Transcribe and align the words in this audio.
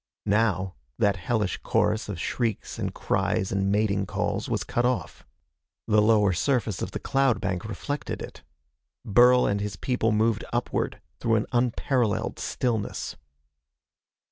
Now, 0.25 0.73
that 0.97 1.15
hellish 1.15 1.57
chorus 1.57 2.09
of 2.09 2.19
shrieks 2.19 2.79
and 2.79 2.91
cries 2.91 3.51
and 3.51 3.71
mating 3.71 4.07
calls 4.07 4.49
was 4.49 4.63
cut 4.63 4.83
off. 4.83 5.27
The 5.87 6.01
lower 6.01 6.33
surface 6.33 6.81
of 6.81 6.89
the 6.89 6.99
cloud 6.99 7.39
bank 7.39 7.65
reflected 7.65 8.19
it. 8.19 8.41
Burl 9.05 9.45
and 9.45 9.61
his 9.61 9.75
people 9.75 10.11
moved 10.11 10.43
upward 10.51 10.99
through 11.19 11.35
an 11.35 11.45
unparalleled 11.51 12.39
stillness. 12.39 13.15